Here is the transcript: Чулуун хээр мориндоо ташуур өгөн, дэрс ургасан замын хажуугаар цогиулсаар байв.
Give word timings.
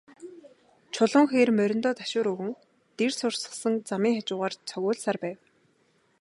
Чулуун 0.93 1.25
хээр 1.31 1.49
мориндоо 1.57 1.93
ташуур 1.99 2.27
өгөн, 2.33 2.51
дэрс 2.97 3.19
ургасан 3.27 3.73
замын 3.89 4.13
хажуугаар 4.15 4.53
цогиулсаар 4.69 5.17
байв. 5.23 5.37